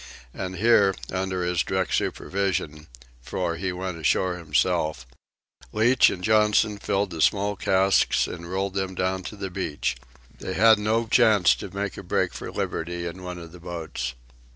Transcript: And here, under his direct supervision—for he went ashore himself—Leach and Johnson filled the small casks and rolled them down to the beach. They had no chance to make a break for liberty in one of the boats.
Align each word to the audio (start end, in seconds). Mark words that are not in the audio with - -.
And 0.33 0.55
here, 0.55 0.95
under 1.13 1.43
his 1.43 1.61
direct 1.61 1.93
supervision—for 1.93 3.57
he 3.57 3.71
went 3.71 3.99
ashore 3.99 4.35
himself—Leach 4.35 6.09
and 6.09 6.23
Johnson 6.23 6.79
filled 6.79 7.11
the 7.11 7.21
small 7.21 7.55
casks 7.55 8.25
and 8.25 8.49
rolled 8.49 8.73
them 8.73 8.95
down 8.95 9.21
to 9.25 9.35
the 9.35 9.51
beach. 9.51 9.95
They 10.39 10.53
had 10.55 10.79
no 10.79 11.05
chance 11.05 11.53
to 11.57 11.69
make 11.69 11.97
a 11.97 12.01
break 12.03 12.33
for 12.33 12.51
liberty 12.51 13.05
in 13.05 13.21
one 13.21 13.37
of 13.37 13.51
the 13.51 13.59
boats. 13.59 14.15